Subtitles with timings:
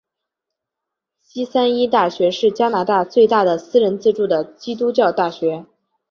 [1.21, 5.67] 西三一大学是加拿大最大的私人资助的基督教大学。